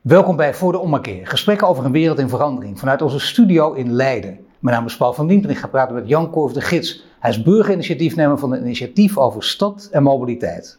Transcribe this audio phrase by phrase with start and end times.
[0.00, 1.26] Welkom bij Voor de Ommekeer.
[1.26, 4.46] Gesprekken over een wereld in verandering vanuit onze studio in Leiden.
[4.58, 7.04] Mijn naam is Paul van Diemt en ik ga praten met Jan Korf de Gids.
[7.18, 10.78] Hij is burgerinitiatiefnemer van het initiatief over stad en mobiliteit.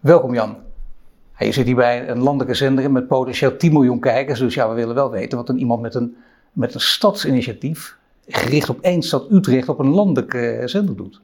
[0.00, 0.56] Welkom Jan.
[1.38, 4.38] Je zit hier bij een landelijke zender met potentieel 10 miljoen kijkers.
[4.38, 6.16] Dus ja, we willen wel weten wat een, iemand met een,
[6.52, 7.96] met een stadsinitiatief,
[8.26, 11.20] gericht op één stad Utrecht, op een landelijke zender doet.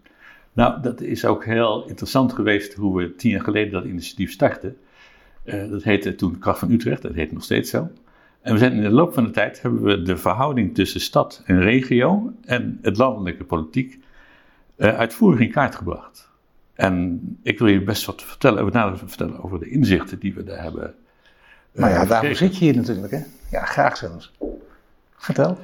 [0.53, 4.77] Nou, dat is ook heel interessant geweest hoe we tien jaar geleden dat initiatief startten.
[5.45, 7.91] Uh, dat heette toen Kracht van Utrecht, dat heet nog steeds zo.
[8.41, 11.43] En we zijn in de loop van de tijd hebben we de verhouding tussen stad
[11.45, 13.99] en regio en het landelijke politiek
[14.77, 16.29] uh, uitvoerig in kaart gebracht.
[16.75, 20.63] En ik wil je best wat vertellen, nader vertellen over de inzichten die we daar
[20.63, 20.95] hebben.
[21.73, 23.21] Uh, nou ja, daarvoor zit je hier natuurlijk, hè?
[23.51, 24.33] Ja, graag zelfs.
[25.17, 25.59] Vertel.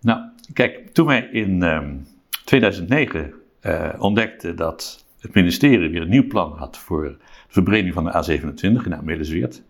[0.00, 0.20] Nou,
[0.52, 2.06] kijk, toen wij in um,
[2.44, 3.34] 2009
[3.66, 7.16] uh, ontdekten dat het ministerie weer een nieuw plan had voor de
[7.48, 9.62] verbreding van de A27 in Amelisweert.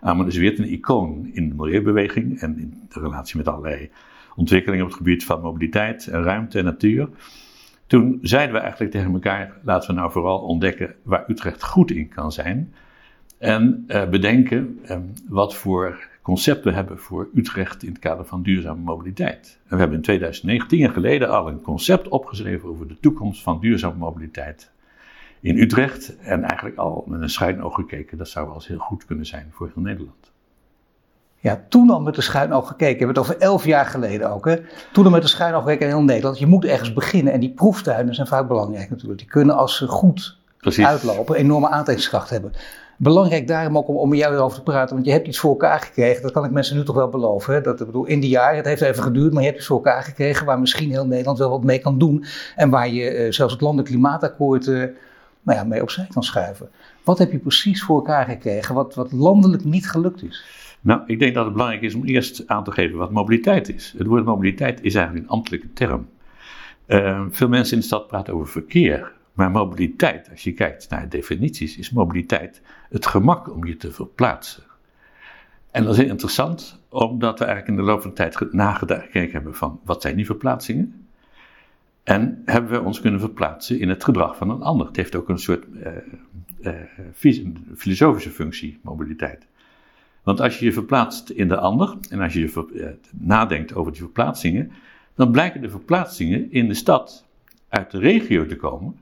[0.00, 3.90] Amelisweert een icoon in de milieubeweging en in de relatie met allerlei
[4.36, 7.08] ontwikkelingen op het gebied van mobiliteit en ruimte en natuur.
[7.86, 12.08] Toen zeiden we eigenlijk tegen elkaar: laten we nou vooral ontdekken waar Utrecht goed in
[12.08, 12.74] kan zijn.
[13.38, 14.96] En uh, bedenken uh,
[15.28, 19.58] wat voor concept we hebben voor Utrecht in het kader van duurzame mobiliteit.
[19.62, 23.60] En we hebben in 2019 jaar geleden al een concept opgeschreven over de toekomst van
[23.60, 24.70] duurzame mobiliteit
[25.40, 26.16] in Utrecht.
[26.18, 29.26] En eigenlijk al met een schuin oog gekeken, dat zou wel eens heel goed kunnen
[29.26, 30.32] zijn voor heel Nederland.
[31.42, 32.98] Ja, toen al met de schuin oog gekeken.
[32.98, 34.44] We hebben het over elf jaar geleden ook.
[34.44, 34.56] Hè?
[34.92, 36.38] Toen al met de schuin oog gekeken in heel Nederland.
[36.38, 37.32] Je moet ergens beginnen.
[37.32, 39.18] En die proeftuinen zijn vaak belangrijk natuurlijk.
[39.18, 40.86] Die kunnen als ze goed Precies.
[40.86, 42.52] uitlopen enorme aantrekkingskracht hebben.
[42.96, 45.80] Belangrijk daarom ook om, om jou erover te praten, want je hebt iets voor elkaar
[45.80, 46.22] gekregen.
[46.22, 47.54] Dat kan ik mensen nu toch wel beloven.
[47.54, 47.60] Hè?
[47.60, 49.76] Dat, ik bedoel, in die jaren, het heeft even geduurd, maar je hebt iets voor
[49.76, 52.24] elkaar gekregen waar misschien heel Nederland wel wat mee kan doen.
[52.56, 54.74] En waar je eh, zelfs het landelijk klimaatakkoord eh,
[55.42, 56.68] nou ja, mee opzij kan schuiven.
[57.04, 60.44] Wat heb je precies voor elkaar gekregen wat, wat landelijk niet gelukt is?
[60.80, 63.94] Nou, ik denk dat het belangrijk is om eerst aan te geven wat mobiliteit is.
[63.98, 66.08] Het woord mobiliteit is eigenlijk een ambtelijke term.
[66.86, 69.12] Uh, veel mensen in de stad praten over verkeer.
[69.32, 74.62] Maar mobiliteit, als je kijkt naar definities, is mobiliteit het gemak om je te verplaatsen.
[75.70, 79.54] En dat is interessant, omdat we eigenlijk in de loop van de tijd nagekeken hebben
[79.54, 81.06] van wat zijn die verplaatsingen?
[82.02, 84.86] En hebben we ons kunnen verplaatsen in het gedrag van een ander.
[84.86, 85.64] Het heeft ook een soort
[86.60, 86.74] uh,
[87.12, 89.46] uh, filosofische functie, mobiliteit.
[90.22, 94.00] Want als je je verplaatst in de ander en als je je nadenkt over die
[94.00, 94.72] verplaatsingen,
[95.14, 97.26] dan blijken de verplaatsingen in de stad
[97.68, 98.96] uit de regio te komen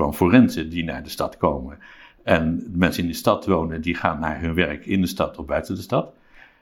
[0.00, 1.78] van forensen die naar de stad komen.
[2.22, 5.38] En de mensen in de stad wonen, die gaan naar hun werk in de stad
[5.38, 6.12] of buiten de stad.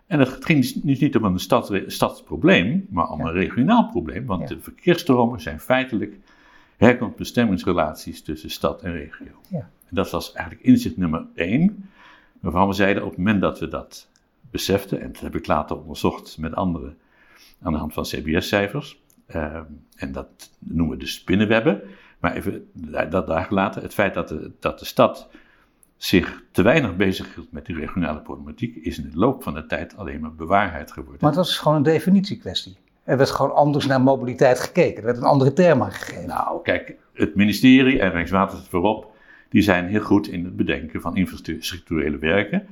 [0.07, 4.27] En het ging dus niet om een stad, stadsprobleem, maar om een regionaal probleem.
[4.27, 6.19] Want de verkeersstromen zijn feitelijk
[6.77, 9.41] herkomstbestemmingsrelaties tussen stad en regio.
[9.49, 9.59] Ja.
[9.59, 11.91] En dat was eigenlijk inzicht nummer één.
[12.41, 14.09] Waarvan we zeiden op het moment dat we dat
[14.51, 16.99] beseften, en dat heb ik later onderzocht met anderen
[17.63, 19.01] aan de hand van CBS-cijfers,
[19.35, 19.61] uh,
[19.97, 21.83] en dat noemen we de spinnenwebben.
[22.19, 22.71] Maar even
[23.11, 25.29] dat daar gelaten, het feit dat de, dat de stad
[25.97, 29.97] zich te weinig bezighield met die regionale problematiek, is in de loop van de tijd
[29.97, 31.19] alleen maar bewaarheid geworden.
[31.21, 32.77] Maar dat is gewoon een definitiekwestie.
[33.05, 34.97] Er werd gewoon anders naar mobiliteit gekeken.
[34.97, 36.27] Er werd een andere term aangegeven.
[36.27, 39.17] Nou, kijk, het ministerie en Rijkswaterstaat voorop,
[39.49, 42.67] die zijn heel goed in het bedenken van infrastructurele werken.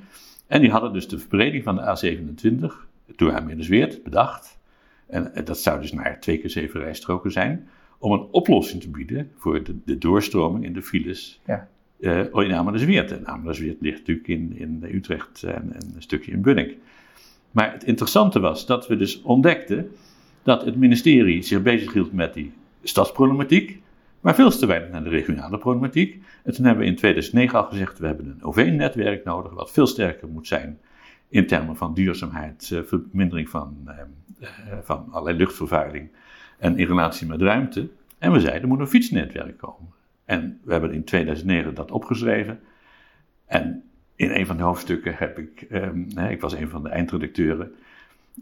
[0.46, 2.72] En die hadden dus de verbreding van de A27,
[3.16, 4.58] toen hij Middersweert, bedacht.
[5.06, 7.68] En dat zou dus naar twee keer zeven rijstroken zijn
[7.98, 11.68] om een oplossing te bieden voor de, de doorstroming in de files ja.
[11.98, 13.10] uh, in Amersweert.
[13.10, 16.76] En Amersweert ligt natuurlijk in, in Utrecht en, en, een stukje in Bunnik.
[17.50, 19.90] Maar het interessante was dat we dus ontdekten
[20.42, 22.52] dat het ministerie zich bezighield met die
[22.82, 23.80] stadsproblematiek,
[24.20, 26.22] maar veel te weinig naar de regionale problematiek.
[26.44, 29.86] En toen hebben we in 2009 al gezegd, we hebben een OV-netwerk nodig, wat veel
[29.86, 30.78] sterker moet zijn
[31.28, 33.92] in termen van duurzaamheid, uh, vermindering van, uh,
[34.82, 36.10] van allerlei luchtvervuiling
[36.58, 37.88] en in relatie met ruimte.
[38.18, 39.90] En we zeiden, er moet een fietsnetwerk komen.
[40.24, 42.60] En we hebben in 2009 dat opgeschreven.
[43.46, 43.84] En
[44.14, 47.74] in een van de hoofdstukken heb ik, um, ik was een van de eindredacteuren,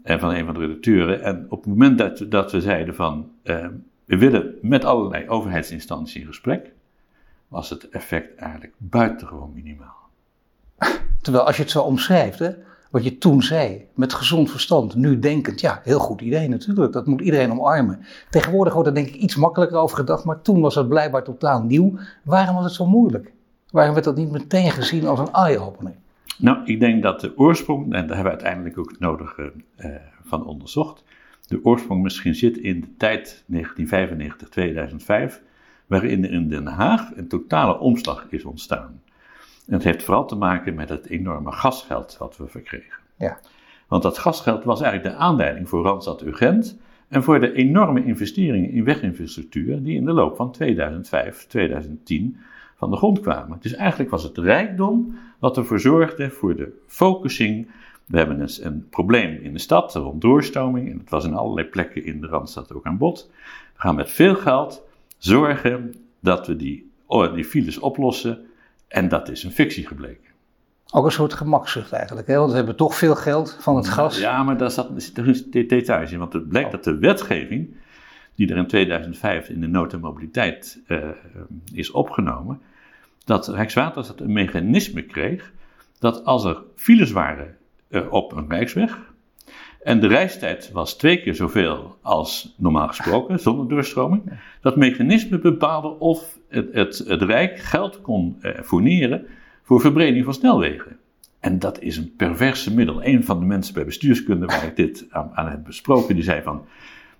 [0.03, 1.23] en van een van de redacteuren.
[1.23, 6.21] En op het moment dat, dat we zeiden van, um, we willen met allerlei overheidsinstanties
[6.21, 6.71] in gesprek,
[7.47, 10.09] was het effect eigenlijk buitengewoon minimaal.
[11.21, 12.51] Terwijl als je het zo omschrijft, hè,
[12.95, 17.05] wat je toen zei, met gezond verstand, nu denkend, ja, heel goed idee natuurlijk, dat
[17.05, 17.99] moet iedereen omarmen.
[18.29, 21.63] Tegenwoordig wordt er denk ik iets makkelijker over gedacht, maar toen was het blijkbaar totaal
[21.63, 21.97] nieuw.
[22.23, 23.33] Waarom was het zo moeilijk?
[23.71, 25.95] Waarom werd dat niet meteen gezien als een eye-opener?
[26.37, 29.95] Nou, ik denk dat de oorsprong, en daar hebben we uiteindelijk ook het nodige uh,
[30.23, 31.03] van onderzocht,
[31.47, 35.41] de oorsprong misschien zit in de tijd 1995-2005,
[35.87, 39.01] waarin er in Den Haag een totale omslag is ontstaan.
[39.67, 42.99] En het heeft vooral te maken met het enorme gasgeld wat we verkregen.
[43.17, 43.39] Ja.
[43.87, 46.77] Want dat gasgeld was eigenlijk de aanleiding voor Randstad Urgent
[47.07, 52.37] en voor de enorme investeringen in weginfrastructuur die in de loop van 2005, 2010
[52.75, 53.57] van de grond kwamen.
[53.61, 57.67] Dus eigenlijk was het rijkdom wat ervoor zorgde voor de focusing.
[58.05, 61.67] We hebben een, een probleem in de stad rond doorstroming en het was in allerlei
[61.67, 63.29] plekken in de Randstad ook aan bod.
[63.73, 64.83] We gaan met veel geld
[65.17, 68.45] zorgen dat we die, oh, die files oplossen
[68.87, 70.33] en dat is een fictie gebleken.
[70.91, 72.37] Ook een soort gemakzucht eigenlijk, hè?
[72.37, 74.19] want we hebben toch veel geld van het gas.
[74.19, 76.19] Ja, maar daar zit een details in.
[76.19, 76.73] Want het blijkt oh.
[76.73, 77.75] dat de wetgeving,
[78.35, 81.09] die er in 2005 in de nood en mobiliteit uh,
[81.73, 82.61] is opgenomen,
[83.25, 85.53] dat Rijkswaterstaat een mechanisme kreeg
[85.99, 87.57] dat als er files waren
[87.89, 89.13] uh, op een rijksweg,
[89.85, 94.23] en de reistijd was twee keer zoveel als normaal gesproken, zonder doorstroming.
[94.61, 99.25] Dat mechanisme bepaalde of het, het, het Rijk geld kon eh, fourneren
[99.63, 100.97] voor verbreding van snelwegen.
[101.39, 103.03] En dat is een perverse middel.
[103.03, 106.41] Een van de mensen bij bestuurskunde waar ik dit aan, aan heb besproken, die zei
[106.41, 106.65] van,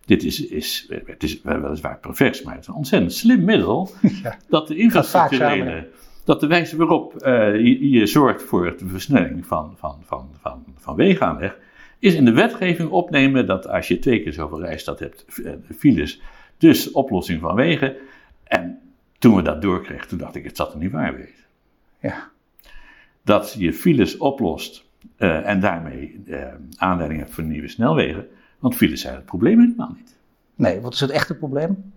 [0.06, 3.90] dit is, is, het is weliswaar pervers, maar het is een ontzettend slim middel,
[4.24, 5.88] ja, dat de infrastructurele,
[6.24, 10.64] dat de wijze waarop uh, je, je, zorgt voor de versnelling van, van, van, van,
[10.78, 11.58] van wegaanleg,
[12.00, 16.22] is in de wetgeving opnemen dat als je twee keer zoveel rijstad hebt, eh, files,
[16.58, 17.96] dus oplossing van wegen.
[18.44, 18.80] En
[19.18, 21.44] toen we dat doorkregen, toen dacht ik, het zat er niet waar weten.
[22.00, 22.34] Ja
[23.26, 24.86] dat je files oplost
[25.18, 26.44] uh, en daarmee uh,
[26.78, 28.28] aanleiding hebt voor nieuwe snelwegen.
[28.60, 30.16] Want files zijn het probleem helemaal niet.
[30.56, 31.94] Nee, wat is het echte probleem?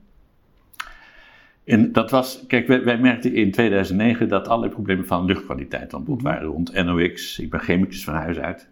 [1.65, 6.05] En dat was, kijk, wij, wij, merkten in 2009 dat allerlei problemen van luchtkwaliteit aan
[6.05, 7.39] bod waren rond NOx.
[7.39, 8.69] Ik ben chemicus van huis uit.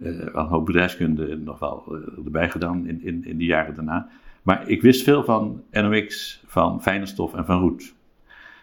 [0.00, 4.08] Uh, een hoop bedrijfskunde nog wel erbij gedaan in, in, in de jaren daarna.
[4.42, 7.94] Maar ik wist veel van NOx, van fijne stof en van roet.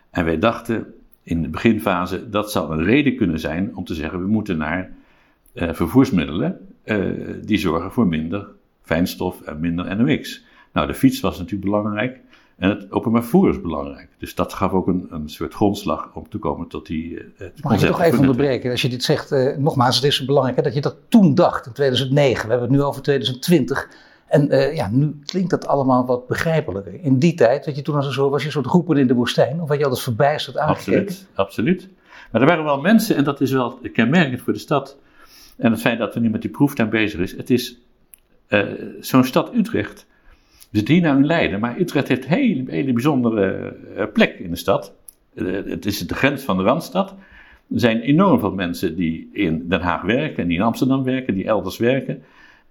[0.09, 0.93] En wij dachten,
[1.23, 4.91] in de beginfase, dat zou een reden kunnen zijn om te zeggen: we moeten naar
[5.53, 6.59] uh, vervoersmiddelen
[7.45, 8.47] die zorgen voor minder
[8.81, 10.43] fijnstof en minder NOx.
[10.73, 12.19] Nou, de fiets was natuurlijk belangrijk
[12.57, 14.09] en het openbaar vervoer is belangrijk.
[14.17, 17.11] Dus dat gaf ook een, een soort grondslag om te komen tot die.
[17.11, 18.71] Uh, Mag je toch even onderbreken?
[18.71, 21.71] Als je dit zegt, nogmaals, het is belangrijk hè, dat je dat toen dacht, in
[21.71, 22.43] 2009.
[22.45, 23.89] We hebben het nu over 2020.
[24.27, 26.93] En uh, ja, nu klinkt dat allemaal wat begrijpelijker.
[27.01, 29.07] In die tijd, dat je toen als een soort, was je een soort roepen in
[29.07, 31.01] de woestijn, of had je altijd verbijsterd aangekeken?
[31.01, 31.89] Absoluut, absoluut.
[32.31, 34.97] Maar er waren wel mensen, en dat is wel kenmerkend voor de stad,
[35.57, 37.77] en het feit dat we nu met die proeftuin bezig is, het is
[38.49, 38.63] uh,
[38.99, 40.05] zo'n stad Utrecht,
[40.75, 44.55] zitten hier nou in Leiden, maar Utrecht heeft een hele, bijzondere uh, plek in de
[44.55, 44.93] stad.
[45.35, 47.15] het is de grens van de Randstad.
[47.73, 51.33] Er zijn enorm veel mensen die in Den Haag werken, en die in Amsterdam werken,
[51.33, 52.23] die elders werken.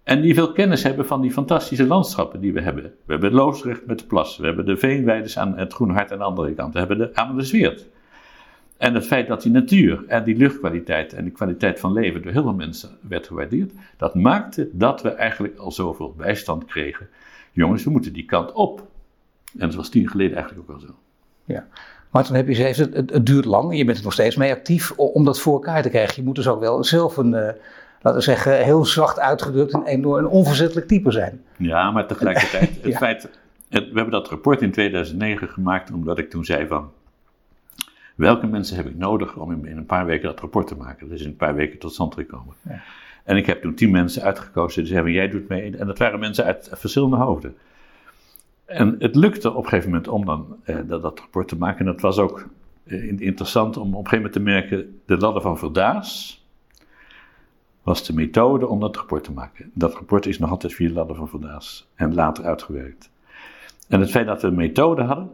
[0.03, 2.83] En die veel kennis hebben van die fantastische landschappen die we hebben.
[2.83, 4.37] We hebben het Loosdrecht met de plas.
[4.37, 6.73] We hebben de Veenweides aan het Groene Hart aan de andere kant.
[6.73, 7.87] We hebben de Amersweert.
[8.77, 12.33] En het feit dat die natuur en die luchtkwaliteit en de kwaliteit van leven door
[12.33, 17.09] heel veel mensen werd gewaardeerd, dat maakte dat we eigenlijk al zoveel bijstand kregen.
[17.55, 18.87] Jongens, we moeten die kant op.
[19.59, 20.95] En dat was tien geleden eigenlijk ook al zo.
[21.45, 21.67] Ja.
[22.11, 23.77] Maar toen heb je gezegd, het, het, duurt lang.
[23.77, 26.15] Je bent er nog steeds mee actief om dat voor elkaar te krijgen.
[26.17, 27.55] Je moet dus ook wel zelf een, eh,
[28.01, 31.43] laten we zeggen, heel zacht uitgedrukt een, enorm, een onverzettelijk type zijn.
[31.57, 33.29] Ja, maar tegelijkertijd, het feit,
[33.69, 36.91] we hebben dat rapport in 2009 gemaakt omdat ik toen zei van,
[38.15, 41.09] welke mensen heb ik nodig om in, een paar weken dat rapport te maken?
[41.09, 42.55] Dat is in een paar weken tot stand gekomen.
[42.69, 42.83] Ja.
[43.25, 45.77] En ik heb toen tien mensen uitgekozen die zeiden, jij doet mee.
[45.77, 47.57] En dat waren mensen uit verschillende hoofden.
[48.65, 51.79] En het lukte op een gegeven moment om dan eh, dat, rapport te maken.
[51.79, 52.49] En dat was ook
[52.85, 56.43] eh, interessant om op een gegeven moment te merken, de ladder van Verdaas,
[57.83, 59.71] was de methode om dat rapport te maken.
[59.75, 63.11] Dat rapport is nog altijd via ladder van Vandaas en later uitgewerkt.
[63.89, 65.31] En het feit dat we een methode hadden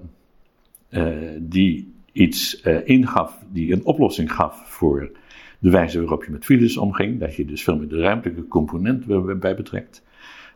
[0.91, 5.11] uh, die iets uh, ingaf, die een oplossing gaf voor
[5.59, 9.07] de wijze waarop je met files omging, dat je dus veel meer de ruimtelijke component
[9.41, 10.03] bij betrekt.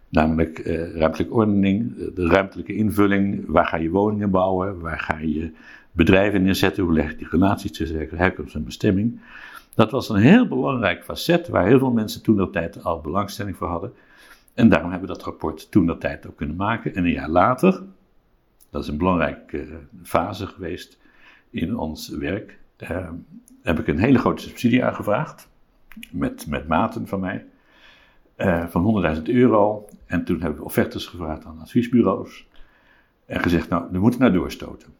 [0.08, 5.52] Namelijk uh, ruimtelijke ordening, de ruimtelijke invulling, waar ga je woningen bouwen, waar ga je
[5.92, 9.20] bedrijven neerzetten, hoe leg je die relaties tussen herkomst en bestemming.
[9.74, 13.56] Dat was een heel belangrijk facet waar heel veel mensen toen dat tijd al belangstelling
[13.56, 13.92] voor hadden.
[14.54, 16.94] En daarom hebben we dat rapport toen dat tijd ook kunnen maken.
[16.94, 17.82] En een jaar later,
[18.70, 19.66] dat is een belangrijke
[20.02, 20.98] fase geweest
[21.54, 23.08] in ons werk, uh,
[23.62, 25.48] heb ik een hele grote subsidie aangevraagd.
[26.10, 27.46] Met, met maten van mij.
[28.36, 29.88] Uh, van 100.000 euro.
[30.06, 32.46] En toen hebben we offertes gevraagd aan adviesbureaus.
[33.26, 34.92] En gezegd, nou, we moeten naar doorstoten.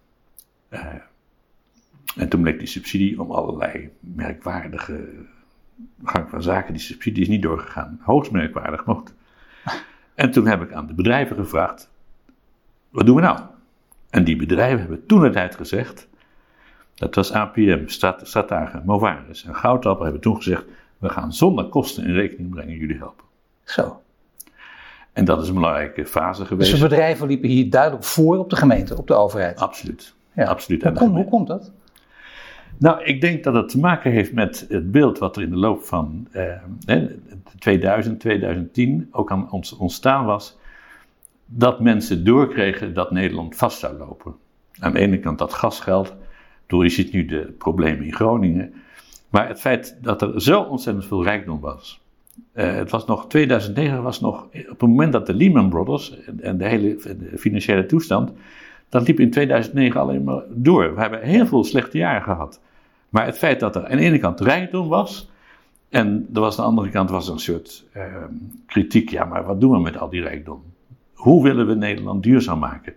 [2.16, 5.08] En toen bleek die subsidie om allerlei merkwaardige
[6.04, 8.00] gang van zaken, die subsidie is niet doorgegaan.
[8.02, 9.14] Hoogst merkwaardig, mocht.
[10.14, 11.90] En toen heb ik aan de bedrijven gevraagd,
[12.90, 13.40] wat doen we nou?
[14.10, 16.08] En die bedrijven hebben toen het tijd gezegd,
[16.94, 17.82] dat was APM,
[18.22, 20.64] Stratage, Movaris en Goudapper hebben toen gezegd,
[20.98, 23.24] we gaan zonder kosten in rekening brengen jullie helpen.
[23.64, 24.00] Zo.
[25.12, 26.70] En dat is een belangrijke fase geweest.
[26.70, 29.58] Dus de bedrijven liepen hier duidelijk voor op de gemeente, op de overheid.
[29.60, 30.14] Absoluut.
[30.32, 30.44] Ja.
[30.44, 30.82] Absoluut.
[30.82, 31.72] Hoe, komt, hoe komt dat?
[32.78, 35.56] Nou, ik denk dat het te maken heeft met het beeld wat er in de
[35.56, 37.02] loop van eh,
[37.58, 40.56] 2000, 2010 ook aan ons ontstaan was.
[41.46, 44.34] Dat mensen doorkregen dat Nederland vast zou lopen.
[44.78, 46.14] Aan de ene kant dat gasgeld,
[46.66, 48.74] door je ziet nu de problemen in Groningen.
[49.28, 52.00] Maar het feit dat er zo ontzettend veel rijkdom was.
[52.54, 56.58] Uh, het was nog, 2009 was nog, op het moment dat de Lehman Brothers en
[56.58, 56.96] de hele
[57.36, 58.32] financiële toestand,
[58.88, 60.94] dat liep in 2009 alleen maar door.
[60.94, 62.60] We hebben heel veel slechte jaren gehad.
[63.08, 65.30] Maar het feit dat er aan de ene kant rijkdom was,
[65.88, 68.02] en er was aan de andere kant was een soort uh,
[68.66, 70.62] kritiek, ja, maar wat doen we met al die rijkdom?
[71.12, 72.94] Hoe willen we Nederland duurzaam maken?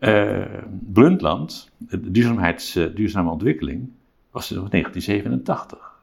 [0.00, 0.44] Uh,
[0.92, 3.88] Brundtland, de duurzaamheids, duurzame ontwikkeling,
[4.30, 5.94] was in 1987.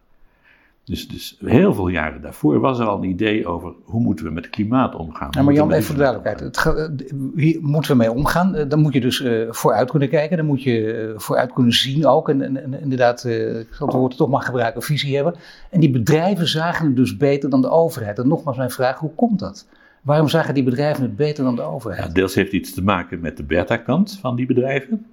[0.85, 4.31] Dus, dus heel veel jaren daarvoor was er al een idee over hoe moeten we
[4.31, 5.27] met klimaat omgaan.
[5.31, 6.39] Ja, maar Jan, even voor de duidelijkheid.
[6.39, 8.55] Het, hier moeten we mee omgaan.
[8.55, 10.37] Eh, dan moet je dus uh, vooruit kunnen kijken.
[10.37, 12.29] Dan moet je vooruit kunnen zien ook.
[12.29, 15.35] En, en, en inderdaad, uh, ik zal het woord toch maar gebruiken, visie hebben.
[15.69, 18.19] En die bedrijven zagen het dus beter dan de overheid.
[18.19, 19.67] En nogmaals mijn vraag, hoe komt dat?
[20.03, 22.07] Waarom zagen die bedrijven het beter dan de overheid?
[22.07, 25.05] Ja, deels heeft iets te maken met de beta-kant van die bedrijven.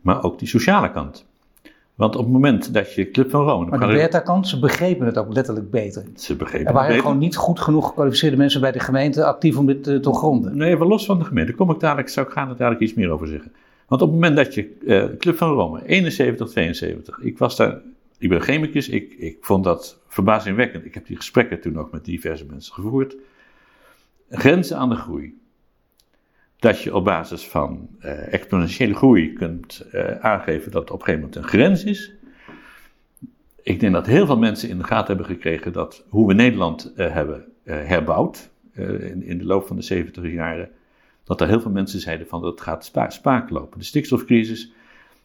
[0.00, 1.26] Maar ook die sociale kant.
[1.94, 3.66] Want op het moment dat je Club van Rome...
[3.66, 6.04] Maar de beta-kant, ze begrepen het ook letterlijk beter.
[6.14, 9.66] Ze begrepen er waren gewoon niet goed genoeg gekwalificeerde mensen bij de gemeente actief om
[9.66, 10.56] dit uh, te gronden.
[10.56, 11.54] Nee, even los van de gemeente.
[11.54, 13.52] Kom ik dadelijk, zou ik gaan er dadelijk iets meer over zeggen.
[13.88, 17.80] Want op het moment dat je uh, Club van Rome, 71, 72, ik was daar,
[18.18, 20.84] ik ben chemicus, ik, ik vond dat verbazingwekkend.
[20.84, 23.16] Ik heb die gesprekken toen ook met diverse mensen gevoerd.
[24.30, 25.38] Grenzen aan de groei
[26.58, 31.04] dat je op basis van uh, exponentiële groei kunt uh, aangeven dat er op een
[31.04, 32.12] gegeven moment een grens is.
[33.62, 36.92] Ik denk dat heel veel mensen in de gaten hebben gekregen dat hoe we Nederland
[36.96, 40.70] uh, hebben herbouwd in, in, de loop van de 70 jaren,
[41.24, 43.78] dat er heel veel mensen zeiden van dat het gaat spa spaak lopen.
[43.78, 44.72] De stikstofcrisis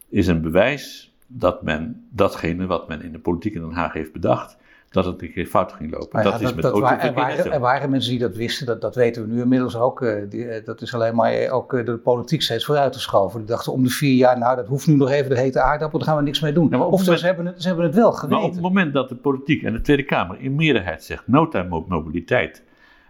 [0.08, 4.12] is een bewijs dat men datgene wat men in de politiek in Den Haag heeft
[4.12, 4.56] bedacht,
[4.94, 6.22] dat het een keer fout ging lopen.
[6.22, 9.26] dat, is met dat er, waren, er waren mensen die dat wisten, dat, dat weten
[9.26, 10.02] we nu inmiddels ook.
[10.02, 13.38] Uh, die, uh, dat is alleen maar ook uh, de politiek steeds vooruitgeschoven.
[13.38, 15.98] Die dachten om de vier jaar, nou dat hoeft nu nog even de hete aardappel,
[15.98, 16.68] daar gaan we niks mee doen.
[16.70, 18.36] Ja, of moment, ze, hebben het, ze hebben het wel geweten.
[18.36, 21.62] Maar op het moment dat de politiek en de Tweede Kamer in meerderheid zegt nota
[21.88, 22.62] mobiliteit.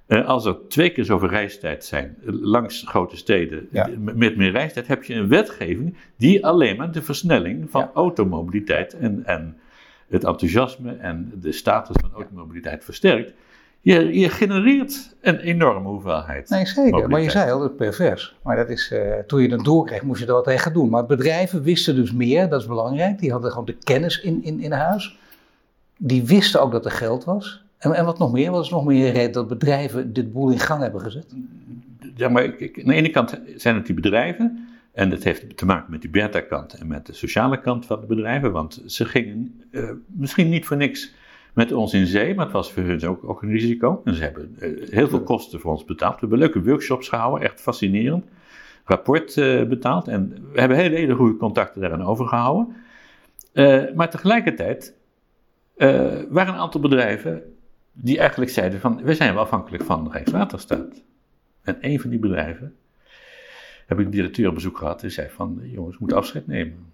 [0.09, 3.89] Als er twee keer zoveel reistijd zijn langs grote steden ja.
[3.99, 7.91] met meer reistijd, heb je een wetgeving die alleen maar de versnelling van ja.
[7.95, 9.57] automobiliteit en, en
[10.09, 13.33] het enthousiasme en de status van automobiliteit versterkt.
[13.81, 16.49] Je, je genereert een enorme hoeveelheid.
[16.49, 17.09] Nee, zeker.
[17.09, 18.37] Maar je zei al, dat pervers.
[18.43, 20.89] Maar dat is, uh, toen je dat doorkreeg, moest je er wat tegen doen.
[20.89, 23.19] Maar bedrijven wisten dus meer, dat is belangrijk.
[23.19, 25.19] Die hadden gewoon de kennis in, in, in huis.
[25.99, 27.64] Die wisten ook dat er geld was.
[27.85, 28.51] En, en wat nog meer?
[28.51, 31.35] Wat is nog meer reden dat bedrijven dit boel in gang hebben gezet?
[32.15, 34.69] Ja, maar ik, aan de ene kant zijn het die bedrijven.
[34.93, 38.07] En dat heeft te maken met die beta-kant en met de sociale kant van de
[38.07, 38.53] bedrijven.
[38.53, 41.15] Want ze gingen uh, misschien niet voor niks
[41.55, 44.01] met ons in zee, maar het was voor hun ook, ook een risico.
[44.05, 46.15] En ze hebben uh, heel veel kosten voor ons betaald.
[46.15, 48.25] We hebben leuke workshops gehouden, echt fascinerend.
[48.85, 52.77] Rapport uh, betaald en we hebben hele, hele goede contacten daarin overgehouden.
[53.95, 54.95] maar tegelijkertijd
[56.29, 57.54] waren een aantal bedrijven
[57.95, 61.03] die eigenlijk zeiden van, we zijn wel afhankelijk van de Rijkswaterstaat.
[61.63, 62.77] En een van die bedrijven
[63.87, 66.93] heb ik een directeur op bezoek gehad en zei van, jongens, we moeten afscheid nemen.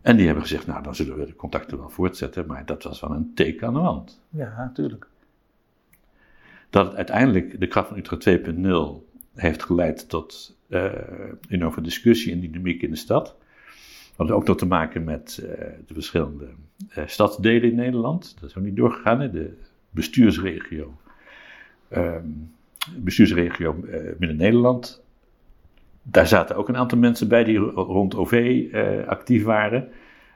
[0.00, 3.00] En die hebben gezegd, nou dan zullen we de contacten wel voortzetten, maar dat was
[3.00, 4.20] wel een teken aan de wand.
[4.28, 5.06] Ja, natuurlijk.
[6.70, 10.92] Dat het uiteindelijk de kracht van Utrecht 2.0 heeft geleid tot uh,
[11.48, 13.36] enorme discussie en dynamiek in de stad.
[14.20, 15.48] Dat had ook nog te maken met uh,
[15.86, 16.48] de verschillende
[16.98, 18.36] uh, stadsdelen in Nederland.
[18.40, 19.56] Dat is ook niet doorgegaan, de
[19.90, 20.94] bestuursregio.
[21.96, 22.52] Um,
[22.96, 25.02] bestuursregio uh, Midden-Nederland.
[26.02, 28.64] Daar zaten ook een aantal mensen bij die rond OV
[29.06, 29.88] actief waren.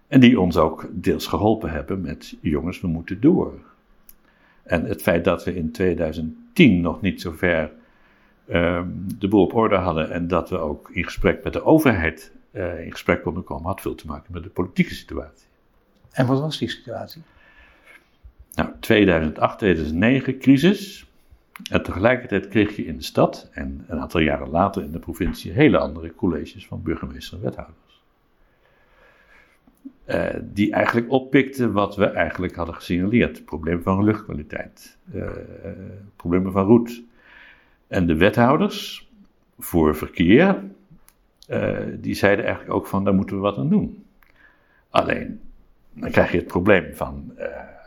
[0.07, 3.53] En die ons ook deels geholpen hebben met jongens, we moeten door.
[4.63, 7.71] En het feit dat we in 2010 nog niet zo ver
[8.51, 12.33] um, de boel op orde hadden en dat we ook in gesprek met de overheid
[12.55, 15.47] in gesprek konden komen, had veel te maken met de politieke situatie.
[16.11, 17.23] En wat was die situatie?
[18.55, 21.07] Nou, 2008, 2009, crisis.
[21.71, 25.53] En tegelijkertijd kreeg je in de stad en een aantal jaren later in de provincie
[25.53, 28.03] hele andere colleges van burgemeester en wethouders.
[30.07, 33.45] Uh, die eigenlijk oppikten wat we eigenlijk hadden gesignaleerd.
[33.45, 35.31] Problemen van luchtkwaliteit, uh,
[36.17, 37.03] problemen van roet.
[37.87, 39.09] En de wethouders
[39.59, 40.63] voor verkeer,
[41.49, 44.05] uh, die zeiden eigenlijk ook van daar moeten we wat aan doen.
[44.91, 45.41] Alleen,
[45.93, 47.47] dan krijg je het probleem van uh,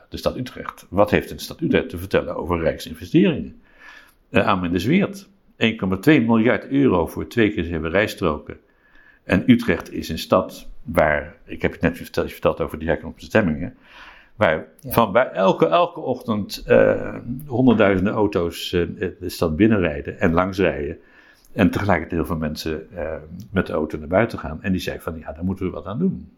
[0.10, 0.86] de stad Utrecht.
[0.90, 3.62] Wat heeft de stad Utrecht te vertellen over rijksinvesteringen?
[4.30, 5.28] Uh, de Zweert.
[5.28, 5.30] 1,2
[6.04, 8.58] miljard euro voor twee keer zeven rijstroken.
[9.24, 13.76] En Utrecht is een stad waar, ik heb het net verteld, verteld over die herkomstbestemmingen,
[14.36, 18.88] waar, van, waar elke, elke ochtend uh, honderdduizenden auto's uh,
[19.20, 20.98] de stad binnenrijden en langsrijden.
[21.58, 23.14] En tegelijkertijd heel veel mensen uh,
[23.52, 24.64] met de auto naar buiten gaan.
[24.64, 26.32] En die zei van ja, daar moeten we wat aan doen.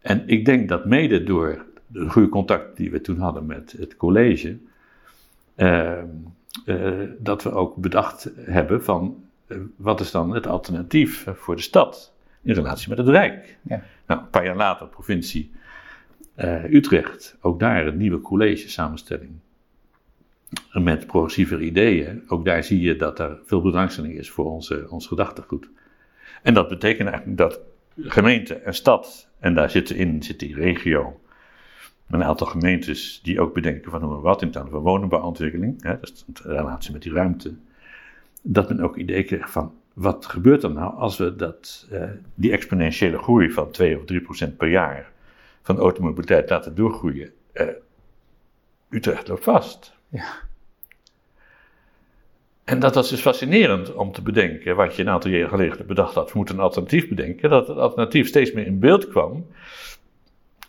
[0.00, 3.96] En ik denk dat mede door de goede contact die we toen hadden met het
[3.96, 4.56] college,
[7.18, 9.24] dat we ook bedacht hebben van
[9.76, 12.12] wat is dan het alternatief voor de stad
[12.42, 13.58] in relatie met het Rijk.
[13.62, 13.82] Ja.
[14.06, 15.50] Nou, een paar jaar later, provincie
[16.70, 19.30] Utrecht, ook daar een nieuwe college samenstelling.
[20.72, 22.22] Met progressieve ideeën.
[22.28, 25.68] Ook daar zie je dat er veel belangstelling is voor onze, ons gedachtegoed.
[26.42, 27.60] En dat betekent eigenlijk dat
[27.98, 31.20] gemeente en stad, en daar zitten in zit die regio,
[32.10, 36.12] een aantal gemeentes die ook bedenken van hoe wat in termen van woningbouwontwikkeling, hè, dat
[36.12, 37.54] is de relatie met die ruimte,
[38.42, 42.02] dat men ook idee krijgt van wat gebeurt er nou als we dat, uh,
[42.34, 45.12] die exponentiële groei van 2 of 3 procent per jaar
[45.62, 47.30] van automobiliteit laten doorgroeien.
[47.54, 47.66] Uh,
[48.88, 49.95] Utrecht loopt vast.
[50.08, 50.24] Ja.
[52.64, 56.14] En dat was dus fascinerend om te bedenken, wat je een aantal jaren geleden bedacht
[56.14, 59.46] had, we moeten een alternatief bedenken, dat het alternatief steeds meer in beeld kwam.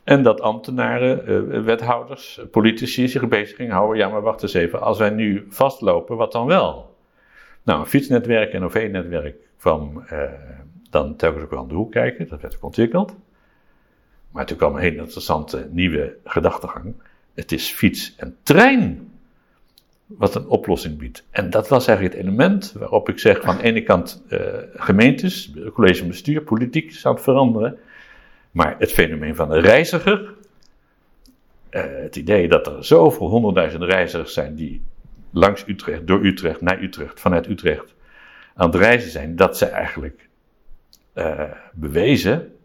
[0.03, 3.97] En dat ambtenaren, uh, wethouders, politici zich bezig gingen houden.
[3.97, 6.95] Ja, maar wacht eens even, als wij nu vastlopen, wat dan wel?
[7.63, 10.21] Nou, een fietsnetwerk en OV-netwerk kwam uh,
[10.89, 13.15] dan telkens ook wel aan de hoek kijken, dat werd ook ontwikkeld.
[14.31, 16.93] Maar toen kwam een hele interessante nieuwe gedachtegang.
[17.33, 19.11] Het is fiets en trein
[20.07, 21.25] wat een oplossing biedt.
[21.31, 24.39] En dat was eigenlijk het element waarop ik zeg: van de ene kant uh,
[24.75, 27.77] gemeentes, college van bestuur, politiek aan het veranderen.
[28.51, 30.33] Maar het fenomeen van de reiziger,
[31.71, 34.81] uh, het idee dat er zoveel honderdduizenden reizigers zijn die
[35.31, 37.95] langs Utrecht, door Utrecht, naar Utrecht, vanuit Utrecht
[38.55, 40.29] aan het reizen zijn, dat ze eigenlijk
[41.15, 41.43] uh,
[41.73, 42.56] bewezen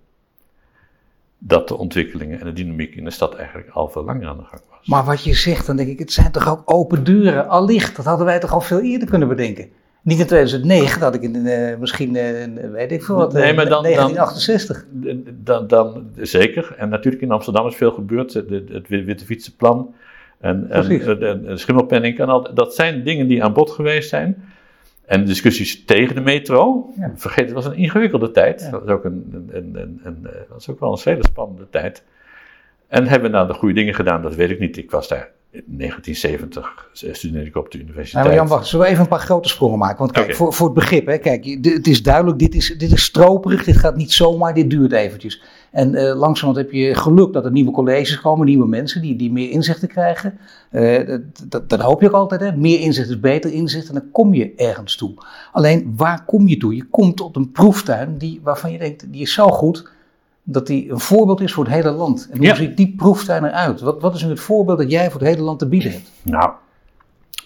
[1.44, 4.44] dat de ontwikkelingen en de dynamiek in de stad eigenlijk al veel langer aan de
[4.44, 4.86] gang was.
[4.86, 7.96] Maar wat je zegt, dan denk ik, het zijn toch ook open deuren, allicht.
[7.96, 9.68] Dat hadden wij toch al veel eerder kunnen bedenken.
[10.02, 13.68] Niet in 2009, dat ik in, uh, misschien, uh, weet ik veel wat, nee, maar
[13.68, 14.86] dan, 1968.
[14.90, 16.74] Dan, dan, dan, zeker.
[16.78, 18.32] En natuurlijk in Amsterdam is veel gebeurd.
[18.32, 19.94] Het Witte Fietsenplan
[20.40, 22.18] en, en, en, schimmelpenning.
[22.18, 24.44] En al, dat zijn dingen die aan bod geweest zijn.
[25.06, 26.90] En discussies tegen de metro.
[26.96, 27.12] Ja.
[27.14, 28.70] Vergeet, het was een ingewikkelde tijd.
[28.70, 32.04] Dat, was ook een, een, een, een, dat was ook wel een hele spannende tijd.
[32.88, 34.22] En hebben we nou de goede dingen gedaan?
[34.22, 34.76] Dat weet ik niet.
[34.76, 38.24] Ik was daar in 1970 studeerde ik op de universiteit.
[38.24, 39.98] Nou, Jan, wacht, zullen we even een paar grote sprongen maken?
[39.98, 43.02] Want kijk, voor, voor het begrip, hè, kijk, het is duidelijk, dit is, dit is
[43.02, 45.42] stroperig, dit gaat niet zomaar, dit duurt eventjes.
[45.70, 49.32] En uh, langzamerhand heb je geluk dat er nieuwe colleges komen, nieuwe mensen die, die
[49.32, 50.38] meer inzichten krijgen.
[50.70, 52.56] Uh, dat, dat, dat, hoop je ook altijd, hè.
[52.56, 55.14] meer inzicht is beter inzicht en dan kom je ergens toe.
[55.52, 56.76] Alleen, waar kom je toe?
[56.76, 59.90] Je komt tot een proeftuin die, waarvan je denkt, die is zo goed
[60.42, 62.28] dat die een voorbeeld is voor het hele land.
[62.30, 63.80] En hoe ziet die proeftuin eruit?
[63.80, 66.12] Wat, wat is nu het voorbeeld dat jij voor het hele land te bieden hebt?
[66.22, 66.50] Nou,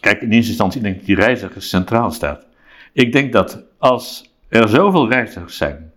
[0.00, 2.46] kijk, in eerste instantie denk ik dat die reiziger centraal staat.
[2.92, 5.92] Ik denk dat als er zoveel reizigers zijn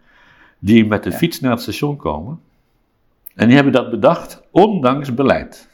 [0.59, 2.39] die met de fiets naar het station komen,
[3.35, 5.67] en die hebben dat bedacht ondanks beleid.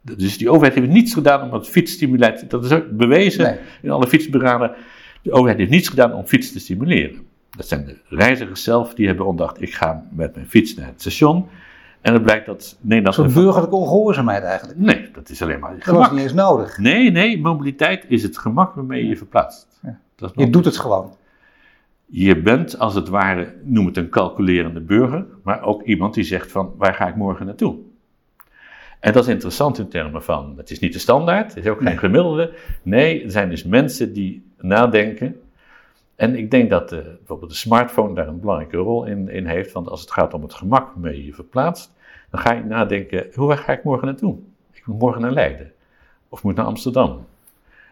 [0.00, 4.06] Dus die overheid heeft niets gedaan om het fietsstimulatie, dat is ook bewezen in alle
[4.06, 4.74] fietsberaden.
[5.22, 7.26] De overheid heeft niets gedaan om fiets te stimuleren.
[7.56, 11.00] Dat zijn de reizigers zelf die hebben ontdacht: ik ga met mijn fiets naar het
[11.00, 11.48] station.
[12.00, 13.14] En het blijkt dat Nederland.
[13.14, 14.78] Zo'n burgerlijke ongehoorzaamheid eigenlijk.
[14.78, 15.74] Nee, dat is alleen maar.
[15.84, 16.78] Dat was niet eens nodig.
[16.78, 19.80] Nee, nee, mobiliteit is het gemak waarmee je je verplaatst.
[19.82, 19.98] Ja.
[20.16, 21.16] Dat je doet het gewoon.
[22.06, 26.52] Je bent als het ware, noem het een calculerende burger, maar ook iemand die zegt
[26.52, 27.76] van waar ga ik morgen naartoe?
[29.00, 31.82] En dat is interessant in termen van, het is niet de standaard, het is ook
[31.82, 32.54] geen gemiddelde.
[32.82, 35.40] Nee, er zijn dus mensen die nadenken
[36.22, 39.72] en ik denk dat de, bijvoorbeeld de smartphone daar een belangrijke rol in, in heeft.
[39.72, 41.92] Want als het gaat om het gemak waarmee je je verplaatst,
[42.30, 44.38] dan ga je nadenken: hoe ga ik morgen naartoe?
[44.72, 45.72] Ik moet morgen naar Leiden.
[46.28, 47.26] Of moet naar Amsterdam.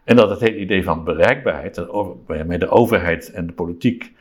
[0.05, 1.87] En dat het hele idee van bereikbaarheid,
[2.27, 4.13] waarmee de overheid en de politiek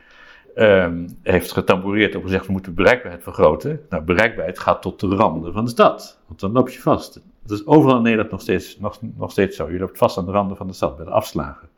[0.56, 3.80] um, heeft getamboureerd op gezegd: we moeten bereikbaarheid vergroten.
[3.88, 6.20] Nou, bereikbaarheid gaat tot de randen van de stad.
[6.26, 7.20] Want dan loop je vast.
[7.42, 9.70] Dat is overal in Nederland nog steeds, nog, nog steeds zo.
[9.70, 11.69] Je loopt vast aan de randen van de stad bij de afslagen.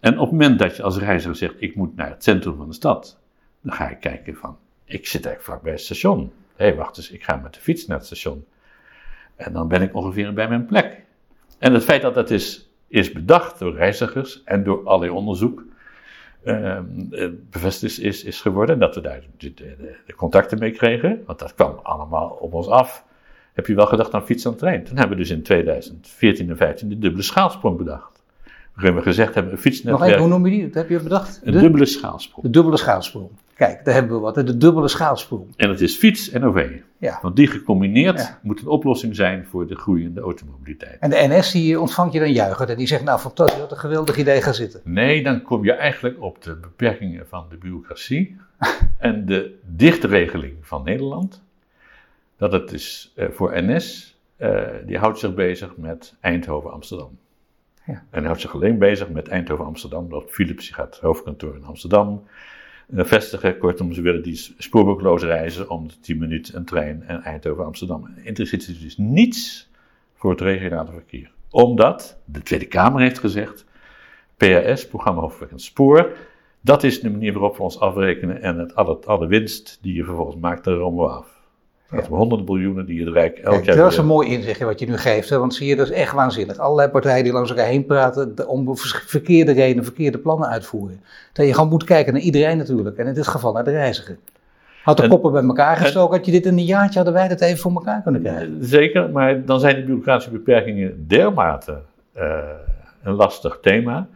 [0.00, 2.68] En op het moment dat je als reiziger zegt, ik moet naar het centrum van
[2.68, 3.18] de stad,
[3.60, 6.32] dan ga je kijken van, ik zit eigenlijk vlakbij het station.
[6.56, 8.44] Hé, hey, wacht eens, ik ga met de fiets naar het station.
[9.36, 11.04] En dan ben ik ongeveer bij mijn plek.
[11.58, 15.64] En het feit dat dat is is bedacht door reizigers en door allerlei onderzoek
[16.44, 16.78] uh,
[17.50, 18.78] bevestigd is, is geworden.
[18.78, 22.68] Dat we daar de, de, de, contacten mee kregen, want dat kwam allemaal op ons
[22.68, 23.04] af.
[23.52, 24.84] Heb je wel gedacht aan fiets en trein?
[24.84, 28.17] Toen hebben we dus in 2014 en 2015 de dubbele schaalsprong bedacht.
[28.78, 29.98] We gezegd hebben, een fietsnetwerk...
[29.98, 30.64] Nog even, hoe noem je die?
[30.64, 31.40] Dat heb je bedacht?
[31.44, 32.46] Een dubbele schaalsprong.
[32.46, 33.28] De dubbele schaalsprong.
[33.54, 35.46] Kijk, daar hebben we wat, de dubbele schaalsprong.
[35.56, 36.70] En het is fiets en OV.
[36.98, 37.18] Ja.
[37.22, 40.96] Want die gecombineerd moet een oplossing zijn voor de groeiende automobiliteit.
[41.00, 43.76] En de NS die ontvangt je dan juichen en die zegt, nou fantastisch, wat een
[43.76, 44.80] geweldig idee gaan zitten.
[44.84, 48.36] Nee, dan kom je eigenlijk op de beperkingen van de bureaucratie
[48.98, 51.42] en de dichtregeling van Nederland.
[52.36, 57.18] Dat het is uh, voor NS, uh, eh, die houdt zich bezig met Eindhoven-Amsterdam.
[58.10, 62.24] En houdt zich alleen bezig met Eindhoven-Amsterdam, dat Philips gaat hoofdkantoor in Amsterdam
[62.90, 63.58] uh, vestigen.
[63.58, 68.08] Kortom, ze willen die spoorboekloos reizen om 10 minuten een trein en Eindhoven-Amsterdam.
[68.22, 69.70] Interesseert dus niets
[70.14, 71.30] voor het regionale verkeer.
[71.50, 73.64] Omdat, de Tweede Kamer heeft gezegd,
[74.36, 76.12] PRS, programma Hoofdwerkend Spoor,
[76.60, 80.04] dat is de manier waarop we ons afrekenen en het, alle, alle winst die je
[80.04, 81.37] vervolgens maakt, daar romen we af.
[81.88, 83.76] Het gaat om honderden biljoenen die het Rijk elk jaar...
[83.76, 85.38] Dat is een mooi inzichtje wat je nu geeft, hè?
[85.38, 86.58] want zie je, dat is echt waanzinnig.
[86.58, 91.00] Allerlei partijen die langs elkaar heen praten om verkeerde redenen, verkeerde plannen uitvoeren.
[91.32, 94.18] Dat je gewoon moet kijken naar iedereen natuurlijk, en in dit geval naar de reiziger.
[94.82, 97.40] Had de koppen bij elkaar gestoken, had je dit in een jaartje, hadden wij dat
[97.40, 98.58] even voor elkaar kunnen krijgen.
[98.60, 101.78] Zeker, maar dan zijn die bureaucratische beperkingen dermate
[102.16, 102.38] uh,
[103.02, 104.08] een lastig thema.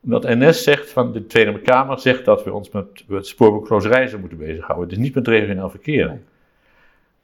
[0.00, 4.20] Dat NS zegt van de Tweede Kamer zegt dat we ons met het spoorboekloos reizen
[4.20, 4.88] moeten bezighouden.
[4.88, 6.18] Dus niet met regionaal verkeer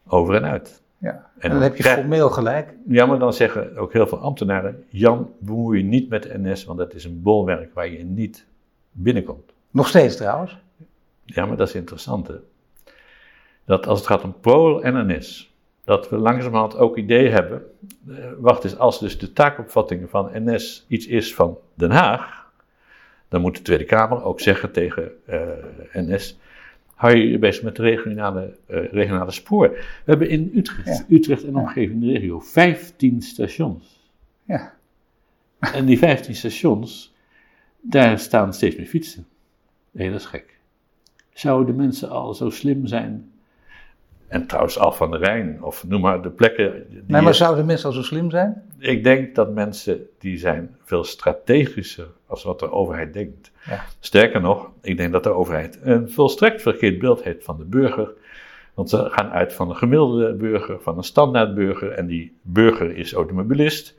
[0.06, 0.82] over en uit.
[0.98, 2.74] Ja, en, dan, heb je formeel gelijk.
[2.86, 6.78] Ja, maar dan zeggen ook heel veel ambtenaren: Jan, bemoei je niet met NS, want
[6.78, 8.46] dat is een bolwerk waar je niet
[8.92, 9.52] binnenkomt.
[9.70, 10.58] Nog steeds trouwens?
[11.24, 12.28] Ja, maar dat is interessant.
[12.28, 12.34] Hè?
[13.64, 17.62] Dat als het gaat om Pro en NS, dat we langzamerhand ook idee hebben.
[18.08, 22.50] Eh, wacht eens, als dus de taakopvatting van NS iets is van Den Haag,
[23.28, 25.58] dan moet de Tweede Kamer ook zeggen tegen uh, eh,
[25.92, 26.38] NS
[27.00, 29.68] hou je je bezig met de regionale, uh, regionale spoor.
[29.68, 34.10] We hebben in Utrecht, Utrecht en omgeving, de regio, 15 stations.
[34.44, 34.74] Ja.
[35.58, 37.14] En die 15 stations,
[37.80, 39.26] daar staan steeds meer fietsen.
[39.90, 40.58] Nee, dat is gek.
[41.32, 43.30] Zouden de mensen al zo slim zijn
[44.30, 46.86] en trouwens Al van de Rijn, of noem maar de plekken.
[47.06, 48.62] nee, maar zouden mensen al zo slim zijn?
[48.78, 53.50] Ik denk dat mensen die zijn veel strategischer als wat de overheid denkt.
[53.64, 53.84] Ja.
[54.00, 58.12] Sterker nog, ik denk dat de overheid een volstrekt verkeerd beeld heeft van de burger.
[58.74, 61.90] Want ze gaan uit van een gemiddelde burger, van een standaardburger.
[61.90, 63.98] En die burger is automobilist.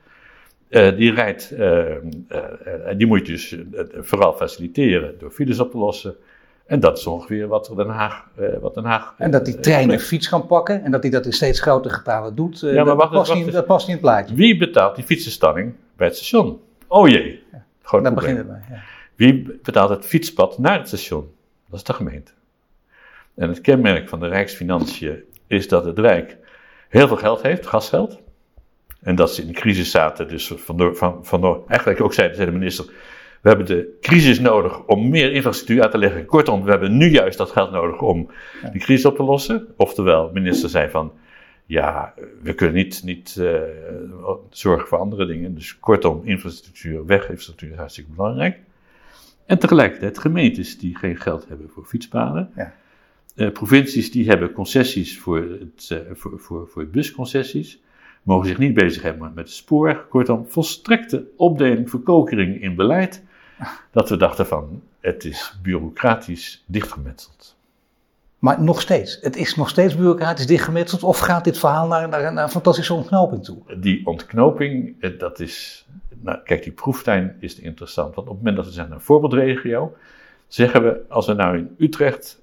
[0.69, 1.95] Uh, die rijdt, uh, uh,
[2.97, 3.57] die moet je dus
[3.99, 6.15] vooral faciliteren door files op te lossen.
[6.71, 8.25] En dat is ongeveer wat Den Haag.
[8.39, 11.01] Uh, wat Den Haag en dat die uh, trein een fiets kan pakken en dat
[11.01, 12.61] hij dat in steeds grotere getalen doet.
[12.61, 14.35] Uh, ja, maar dat, past niet, dat past niet in het plaatje.
[14.35, 16.61] Wie betaalt die fietsenstalling bij het station?
[16.87, 17.43] Oh jee.
[17.91, 18.61] Ja, daar begint het bij.
[18.69, 18.81] Ja.
[19.15, 21.31] Wie betaalt het fietspad naar het station?
[21.69, 22.31] Dat is de gemeente.
[23.35, 26.37] En het kenmerk van de Rijksfinanciën is dat het Rijk
[26.89, 28.19] heel veel geld heeft, gasgeld.
[29.01, 32.51] En dat ze in de crisis zaten, dus van, van, van, eigenlijk ook zei de
[32.51, 32.85] minister
[33.41, 36.25] we hebben de crisis nodig om meer infrastructuur uit te leggen.
[36.25, 38.31] Kortom, we hebben nu juist dat geld nodig om
[38.71, 39.67] die crisis op te lossen.
[39.77, 41.11] Oftewel, de minister zei van,
[41.65, 43.59] ja, we kunnen niet, niet uh,
[44.49, 45.55] zorgen voor andere dingen.
[45.55, 48.59] Dus kortom, infrastructuur, weginfrastructuur is hartstikke belangrijk.
[49.45, 52.49] En tegelijkertijd gemeentes die geen geld hebben voor fietspaden.
[52.55, 52.73] Ja.
[53.35, 57.81] Uh, provincies die hebben concessies voor, het, uh, voor, voor, voor busconcessies
[58.23, 60.05] mogen zich niet bezig hebben met het spoor.
[60.09, 63.23] Kortom, volstrekte opdeling, verkokering in beleid
[63.91, 67.55] dat we dachten van, het is bureaucratisch dichtgemetseld.
[68.39, 72.33] Maar nog steeds, het is nog steeds bureaucratisch dichtgemetseld of gaat dit verhaal naar, naar,
[72.33, 73.57] naar een fantastische ontknoping toe?
[73.79, 78.15] Die ontknoping, eh, dat is, nou, kijk die proeftuin is interessant.
[78.15, 79.95] Want op het moment dat we zeggen een voorbeeldregio,
[80.47, 82.41] zeggen we als we nou in Utrecht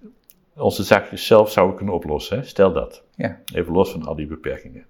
[0.54, 2.44] onze zaakjes zelf zouden kunnen oplossen, hè?
[2.44, 3.02] stel dat.
[3.14, 3.38] Ja.
[3.54, 4.84] Even los van al die beperkingen.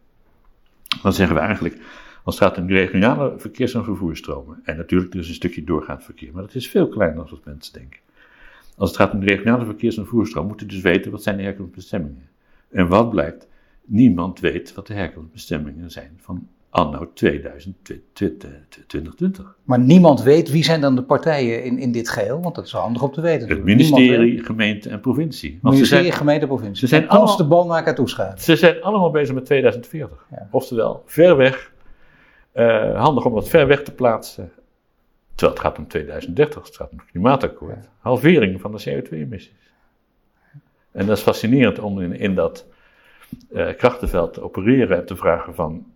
[1.03, 1.81] Dan zeggen we eigenlijk,
[2.29, 4.61] als het gaat om regionale verkeers- en vervoersstromen.
[4.65, 7.73] En natuurlijk dus een stukje doorgaand verkeer, maar dat is veel kleiner dan wat mensen
[7.73, 8.01] denken.
[8.77, 11.37] Als het gaat om de regionale verkeers- en vervoersstroom, moeten we dus weten wat zijn
[11.37, 12.29] de herkomstbestemmingen.
[12.71, 13.49] En wat blijkt?
[13.85, 19.57] Niemand weet wat de herkomstbestemmingen zijn van anno 2020.
[19.65, 22.73] Maar niemand weet wie zijn dan de partijen in, in dit geheel, want dat is
[22.73, 23.49] handig om te weten.
[23.49, 25.59] Het ministerie, gemeente en provincie.
[25.63, 26.79] Want ministerie, zijn, gemeente, provincie.
[26.79, 30.27] Ze zijn allemaal de boom naar elkaar Ze zijn allemaal bezig met 2040.
[30.31, 30.49] Ja.
[30.51, 31.77] Oftewel, ver weg
[32.55, 34.53] uh, handig om dat ver weg te plaatsen.
[35.35, 37.89] Terwijl het gaat om 2030, het gaat om het klimaatakkoord.
[37.99, 39.73] Halvering van de CO2-emissies.
[40.93, 42.67] En dat is fascinerend om in, in dat
[43.51, 45.87] uh, krachtenveld te opereren en te vragen van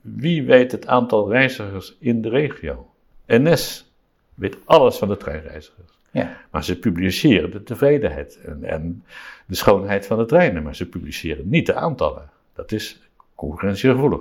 [0.00, 2.90] wie weet het aantal reizigers in de regio?
[3.26, 3.92] NS
[4.34, 5.92] weet alles van de treinreizigers.
[6.10, 6.36] Ja.
[6.50, 9.04] Maar ze publiceren de tevredenheid en, en,
[9.46, 12.30] de schoonheid van de treinen, maar ze publiceren niet de aantallen.
[12.54, 13.00] Dat is
[13.34, 14.20] concurrentiegevoelig.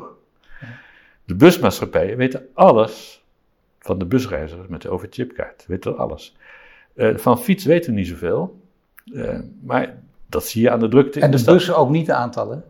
[1.32, 3.24] De busmaatschappijen weten alles
[3.80, 5.65] van de busreizigers met de overchipkaart.
[5.67, 6.36] Weten alles.
[6.96, 8.60] Uh, van fiets weten we niet zoveel,
[9.06, 9.98] uh, maar
[10.30, 11.20] dat zie je aan de drukte.
[11.20, 12.63] En de, bussen ook niet de aantallen?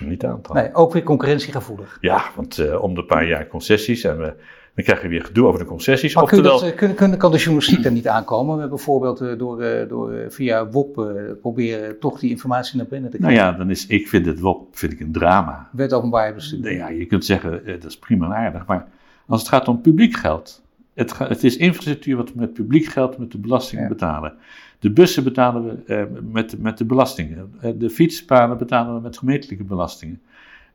[0.00, 0.62] Niet de aantallen.
[0.62, 1.98] Nee, ook weer concurrentiegevoelig.
[2.00, 4.34] Ja, want uh, om de paar jaar concessies en we
[4.76, 6.14] dan krijg je weer gedoe over de concessies.
[6.14, 8.58] Maar kun dat, kun, kun, kan de journalistiek er niet aankomen?
[8.58, 10.94] We bijvoorbeeld uh, door, uh, door via WOP
[11.40, 13.40] proberen toch die informatie naar binnen te krijgen.
[13.40, 15.68] Nou ja, dan is, ik vind het WOP vind ik een drama.
[15.72, 16.72] Wet openbaar bestuur.
[16.72, 18.66] Ja, je kunt zeggen, dat is prima en aardig.
[18.66, 18.88] Maar
[19.26, 20.62] als het gaat om publiek geld.
[20.94, 24.34] Het, het is infrastructuur wat we met publiek geld met de belastingen betalen.
[24.78, 27.52] De bussen betalen we met, met de belastingen.
[27.78, 30.20] de fietspaden betalen we met gemeentelijke belastingen.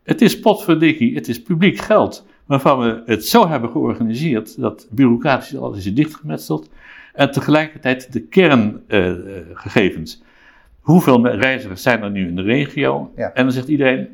[0.03, 5.57] Het is potverdikkie, het is publiek geld waarvan we het zo hebben georganiseerd dat bureaucratisch
[5.57, 6.69] alles is dichtgemetseld
[7.13, 10.17] en tegelijkertijd de kerngegevens.
[10.21, 10.29] Uh,
[10.81, 13.11] Hoeveel reizigers zijn er nu in de regio?
[13.15, 14.07] En dan zegt iedereen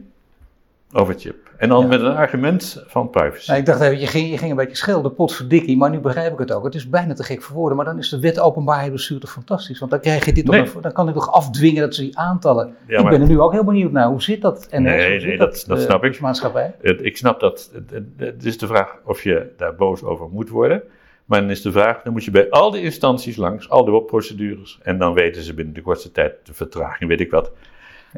[0.91, 1.46] overchip.
[1.57, 3.47] En dan met een argument van privacy.
[3.47, 6.33] Nou, ik dacht even, je ging, je ging een beetje schelden, potverdikkie, maar nu begrijp
[6.33, 6.63] ik het ook.
[6.63, 9.31] Het is bijna te gek voor woorden, maar dan is de wet openbaarheid bestuur toch
[9.31, 9.79] fantastisch.
[9.79, 12.75] Want dan krijg je dit toch, dan kan ik toch afdwingen dat ze die aantallen.
[12.87, 14.67] ik ben er nu ook heel benieuwd naar, hoe zit dat?
[14.69, 16.19] En nee, nee, dat, dat, snap ik.
[16.19, 16.75] Maatschappij?
[16.81, 17.71] Ik snap dat.
[18.17, 20.83] Het is de vraag of je daar boos over moet worden.
[21.25, 24.03] Maar dan is de vraag, dan moet je bij al die instanties langs, al die
[24.03, 24.79] procedures.
[24.81, 27.51] En dan weten ze binnen de kortste tijd de vertraging, weet ik wat.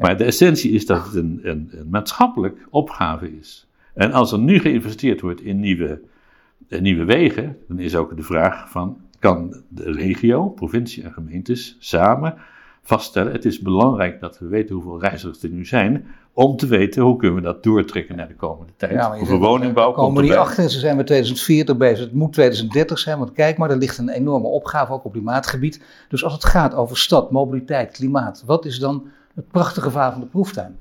[0.00, 3.66] Maar de essentie is dat het een, een, een maatschappelijk opgave is.
[3.94, 6.00] En als er nu geïnvesteerd wordt in nieuwe,
[6.68, 11.76] in nieuwe wegen, dan is ook de vraag van, kan de regio, provincie en gemeentes
[11.78, 12.34] samen
[12.82, 17.02] vaststellen, het is belangrijk dat we weten hoeveel reizigers er nu zijn, om te weten
[17.02, 18.92] hoe kunnen we dat doortrekken naar de komende tijd.
[18.92, 23.18] Ja, maar woningbouw komen die achter, ze zijn met 2040 bezig, het moet 2030 zijn,
[23.18, 25.82] want kijk maar, er ligt een enorme opgave ook op klimaatgebied.
[26.08, 30.20] Dus als het gaat over stad, mobiliteit, klimaat, wat is dan het prachtige verhaal van
[30.20, 30.76] de proeftuin.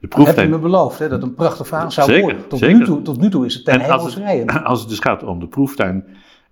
[0.00, 0.36] De proeftuin.
[0.38, 2.48] Heb je me beloofd hè, dat een prachtig verhaal zou zeker, worden.
[2.48, 5.22] Tot, Nu toe, tot nu toe is het ten als het, als het dus gaat
[5.22, 6.04] om de proeftuin,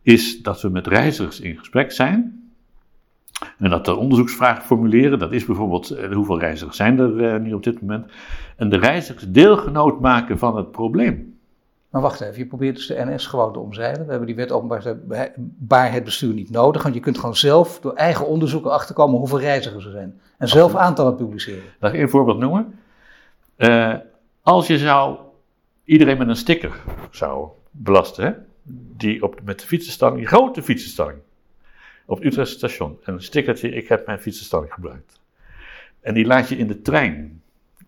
[0.02, 2.42] is dat we met reizigers in gesprek zijn.
[3.58, 5.18] En dat er onderzoeksvragen formuleren.
[5.18, 8.06] Dat is bijvoorbeeld eh, hoeveel reizigers zijn er uh, nu op dit moment.
[8.56, 11.31] En de reizigers deelgenoot maken van het probleem.
[11.92, 14.04] Maar wacht even, je probeert dus de NS gewoon te omzeilen.
[14.04, 17.94] We hebben die wet openbaar het bestuur niet nodig, want je kunt gewoon zelf door
[17.94, 20.20] eigen onderzoeken achterkomen hoeveel reizigers er zijn.
[20.38, 21.62] En zelf aantallen publiceren.
[21.80, 22.78] Mag ik een voorbeeld noemen?
[23.56, 23.94] Uh,
[24.42, 25.18] als je zou
[25.84, 28.32] iedereen met een sticker zou belasten, hè?
[28.96, 31.18] die op, met de fietsenstalling, die grote fietsenstalling,
[32.06, 35.20] op het Utrecht station, en een stickertje, ik heb mijn fietsenstalling gebruikt.
[36.00, 37.41] En die laat je in de trein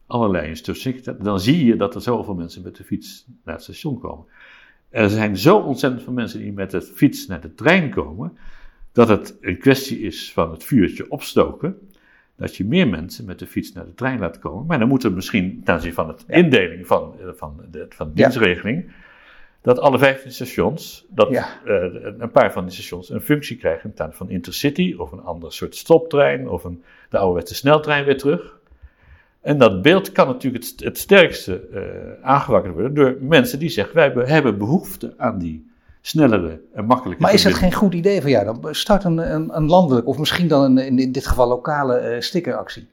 [0.07, 3.99] allerlei instructies, dan zie je dat er zoveel mensen met de fiets naar het station
[3.99, 4.27] komen.
[4.89, 8.37] Er zijn zo ontzettend veel mensen die met de fiets naar de trein komen,
[8.93, 11.79] dat het een kwestie is van het vuurtje opstoken,
[12.37, 14.67] dat je meer mensen met de fiets naar de trein laat komen.
[14.67, 18.09] Maar dan moet er misschien, ten aanzien van de indeling van, eh, van, de, van
[18.09, 18.93] de dienstregeling,
[19.61, 21.41] dat alle 15 stations, dat uh,
[22.19, 25.77] een paar van die stations een functie krijgen in van intercity of een ander soort
[25.77, 28.59] stoptrein of een, de ouderwetse sneltrein weer terug.
[29.45, 31.81] En dat beeld kan natuurlijk het, het sterkste uh,
[32.27, 37.23] aangewakkerd worden door mensen die zeggen: wij hebben behoefte aan die snellere en makkelijke.
[37.23, 38.45] Maar is het geen goed idee van jou?
[38.45, 42.15] Dan start een, een, een landelijk of misschien dan een, in, in dit geval lokale
[42.15, 42.87] uh, stickeractie.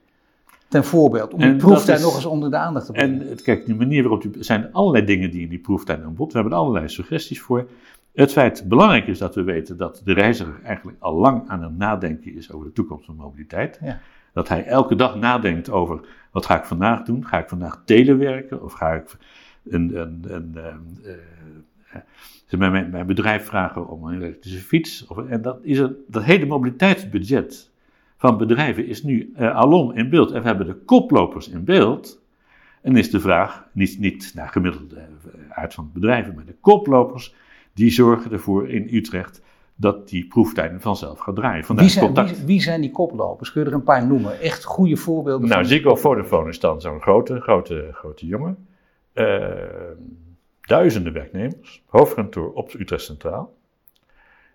[0.68, 3.30] Ten voorbeeld, om die proeftuin nog eens onder de aandacht te brengen.
[3.30, 6.34] En kijk, de manier waarop er zijn allerlei dingen die in die proeftuin aan bod.
[6.34, 7.68] We hebben allerlei suggesties voor.
[8.14, 11.78] Het feit belangrijk is dat we weten dat de reiziger eigenlijk al lang aan het
[11.78, 13.80] nadenken is over de toekomst van mobiliteit.
[13.82, 14.00] Ja.
[14.34, 16.00] Dat hij elke dag nadenkt over
[16.32, 17.28] wat ga ik vandaag doen?
[17.28, 19.18] Ga ik vandaag telewerken of ga ik
[19.64, 20.58] een, een, een,
[22.50, 25.08] uh, mijn, bedrijf vragen om een elektrische fiets?
[25.08, 27.72] Of, en dat, is er, dat hele mobiliteitsbudget
[28.18, 30.32] van bedrijven is nu uh, alom in beeld.
[30.32, 32.20] En we hebben de koplopers in beeld.
[32.82, 35.08] En is de vraag, niet, niet naar gemiddelde
[35.50, 37.34] aard van bedrijven, maar de koplopers,
[37.74, 39.42] die zorgen ervoor in Utrecht
[39.82, 41.76] dat die proeftijden vanzelf gaat draaien.
[41.76, 43.52] Wie zijn, wie, wie zijn, die koplopers?
[43.52, 44.40] Kun je er een paar noemen?
[44.40, 45.50] Echt goede voorbeelden?
[45.50, 48.68] Nou, Ziggo Vodafone is dan zo'n grote, grote, grote jongen.
[49.14, 49.50] Uh,
[50.62, 53.54] duizenden werknemers, hoofdkantoor op Utrecht Centraal.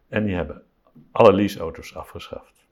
[0.09, 0.62] En die hebben
[1.11, 2.67] alle leaseauto's afgeschaft.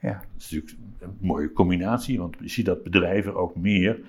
[0.00, 0.12] Ja.
[0.12, 4.00] Dat is natuurlijk een mooie combinatie, want je ziet dat bedrijven ook meer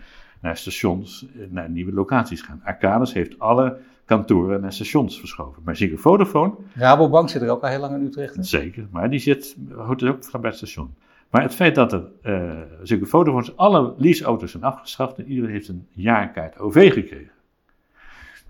[0.42, 2.62] naar stations, naar nieuwe locaties gaan.
[2.64, 5.62] Arcadis heeft alle kantoren naar stations verschoven.
[5.66, 6.54] Maar Ziggo Vodafone...
[6.74, 8.36] Rabobank zit er ook al heel lang in Utrecht.
[8.40, 10.94] Zeker, maar die zit, hoort ook vlakbij het station.
[11.30, 15.68] Maar het feit dat er uh, Ziggo Vodafone alle leaseauto's zijn afgeschaft en iedereen heeft
[15.68, 17.32] een jaarkaart OV gekregen.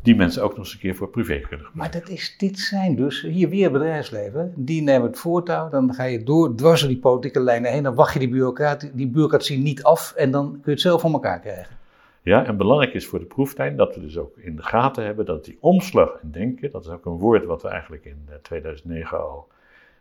[0.02, 1.78] die mensen ook nog eens een keer voor privé kunnen gebruiken.
[1.78, 6.04] Maar dat is, dit zijn dus, hier weer bedrijfsleven, die nemen het voortouw, dan ga
[6.04, 9.84] je door, dwars die politieke lijnen heen, dan wacht je die, bureaucratie, die bureaucratie niet
[9.84, 11.80] af en dan kun je het zelf van elkaar krijgen.
[12.24, 15.26] Ja, en belangrijk is voor de proeftuin dat we dus ook in de gaten hebben
[15.26, 19.18] dat die omslag in denken, dat is ook een woord wat we eigenlijk in 2009
[19.18, 19.48] eh, al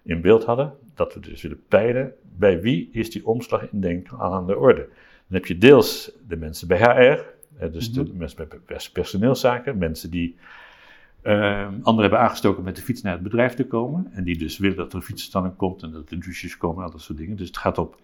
[0.03, 4.19] in beeld hadden, dat we dus willen peilen bij wie is die omslag in denken
[4.19, 4.89] aan de orde.
[5.27, 7.23] Dan heb je deels de mensen bij HR,
[7.67, 8.17] dus de mhm.
[8.17, 10.37] mensen bij personeelszaken, mensen die
[11.23, 14.11] uh, anderen hebben aangestoken met de fiets naar het bedrijf te komen.
[14.13, 17.01] En die dus willen dat er een komt en dat er douches komen en dat
[17.01, 17.37] soort dingen.
[17.37, 18.01] Dus het gaat op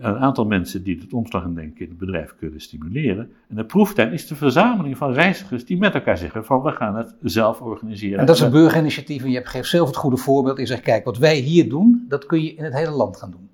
[0.00, 3.32] een aantal mensen die het omslag en denken in het bedrijf kunnen stimuleren.
[3.48, 6.96] En de proeftuin is de verzameling van reizigers die met elkaar zeggen van we gaan
[6.96, 8.18] het zelf organiseren.
[8.18, 10.58] En dat is een burgerinitiatief en je geeft zelf het goede voorbeeld.
[10.58, 13.30] Je zegt kijk, wat wij hier doen, dat kun je in het hele land gaan
[13.30, 13.50] doen.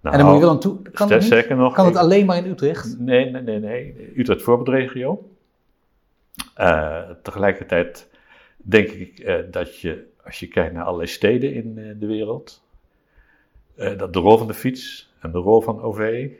[0.00, 0.82] Nou, en dan moet je wel aan toe.
[0.82, 1.48] Kan, het, niet?
[1.48, 2.98] nog, kan het alleen maar in Utrecht?
[2.98, 3.58] Nee, nee, nee.
[3.58, 4.12] nee.
[4.16, 5.30] Utrecht voorbeeldregio.
[6.58, 8.08] Uh, tegelijkertijd
[8.56, 12.62] denk ik uh, dat je, als je kijkt naar allerlei steden in uh, de wereld,
[13.76, 16.30] dat de rol van de fiets en de rol van OV.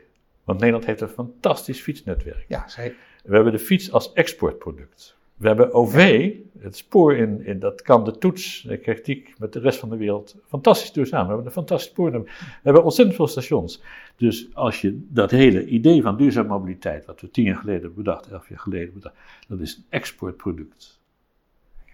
[0.43, 2.45] Want Nederland heeft een fantastisch fietsnetwerk.
[2.47, 2.95] Ja, zeker.
[3.23, 5.17] We hebben de fiets als exportproduct.
[5.39, 9.59] We hebben OV, het spoor in, in dat kan de toets, de kritiek met de
[9.59, 11.27] rest van de wereld, fantastisch doen samen.
[11.27, 12.11] We hebben een fantastisch spoor.
[12.11, 12.29] We
[12.63, 13.81] hebben ontzettend veel stations.
[14.15, 18.03] Dus als je dat hele idee van duurzame mobiliteit, wat we tien jaar geleden hebben
[18.03, 19.15] bedacht, elf jaar geleden bedacht,
[19.47, 20.98] dat is een exportproduct.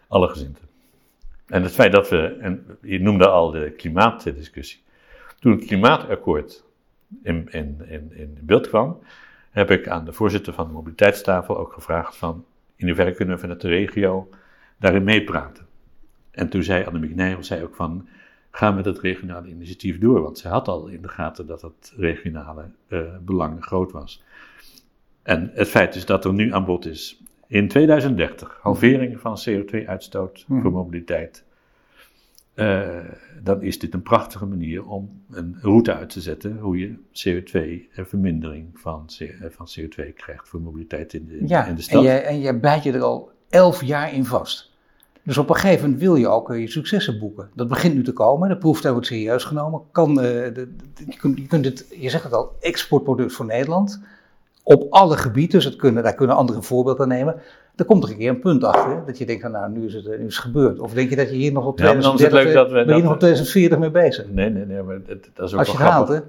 [0.08, 0.64] Alle gezinten.
[1.48, 4.80] En het feit dat we, en je noemde al de klimaatdiscussie.
[5.40, 6.64] Toen het klimaatakkoord
[7.24, 9.00] in, in, in, in beeld kwam,
[9.58, 13.42] heb ik aan de voorzitter van de mobiliteitstafel ook gevraagd van in hoeverre kunnen we
[13.42, 14.30] vanuit de regio
[14.80, 15.66] daarin meepraten.
[16.32, 18.08] En toen zei Annemiek Nijl zei ook van
[18.52, 21.94] ga met het regionale initiatief door, want zij had al in de gaten dat het
[21.98, 24.24] regionale uh, belang groot was.
[25.24, 30.44] En het feit is dat er nu aan bod is in 2030 halvering van CO2-uitstoot
[30.48, 30.72] voor hmm.
[30.72, 31.46] mobiliteit.
[32.58, 32.88] Uh,
[33.44, 38.66] dan is dit een prachtige manier om een route uit te zetten hoe je CO2-vermindering
[38.74, 39.10] van,
[39.50, 42.00] van CO2 krijgt voor mobiliteit in de, ja, in de stad.
[42.00, 44.72] En jij, en jij bijt je er al elf jaar in vast.
[45.24, 47.50] Dus op een gegeven moment wil je ook je successen boeken.
[47.54, 49.82] Dat begint nu te komen, de proeftuin wordt serieus genomen.
[49.92, 50.76] Kan, uh, de,
[51.08, 54.02] je, kunt, je, kunt het, je zegt het al, exportproduct voor Nederland.
[54.64, 57.42] Op alle gebieden, dus het kunnen, daar kunnen andere voorbeelden nemen.
[57.78, 59.94] Er komt er een keer een punt achter, dat je denkt van nou, nu is
[59.94, 60.80] het, nu is het gebeurd.
[60.80, 63.20] Of denk je dat je hier nog op 2030, ja, dat we, je nog op
[63.20, 64.26] 2040 mee bezig?
[64.30, 66.20] Nee, nee, nee, maar dat, dat is ook Als je het haalt, hè?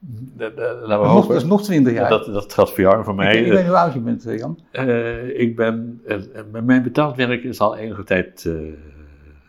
[0.00, 2.08] Dat, dat, dat, nog, dat is nog 20 jaar.
[2.08, 3.36] Dat, dat geldt voor jou en voor mij.
[3.36, 4.58] Ik, weet hoe oud je bent, eh, Jan.
[4.72, 6.16] Uh, ik ben, uh,
[6.62, 8.44] mijn betaald werk is al enige tijd...
[8.46, 8.72] Uh,